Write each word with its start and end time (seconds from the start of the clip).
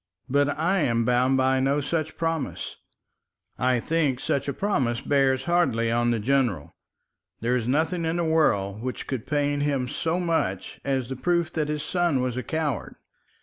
But 0.27 0.57
I 0.57 0.79
am 0.79 1.05
bound 1.05 1.37
by 1.37 1.59
no 1.59 1.79
promise. 2.17 2.77
I 3.59 3.79
think 3.79 4.19
such 4.19 4.47
a 4.47 4.51
promise 4.53 4.99
bears 4.99 5.43
hardly 5.43 5.91
on 5.91 6.09
the 6.09 6.17
general. 6.19 6.73
There 7.41 7.55
is 7.55 7.67
nothing 7.67 8.03
in 8.05 8.15
the 8.15 8.23
world 8.25 8.81
which 8.81 9.05
could 9.05 9.27
pain 9.27 9.59
him 9.59 9.87
so 9.87 10.19
much 10.19 10.81
as 10.83 11.09
the 11.09 11.15
proof 11.15 11.53
that 11.53 11.67
his 11.69 11.83
son 11.83 12.19
was 12.19 12.35
a 12.35 12.41
coward. 12.41 12.95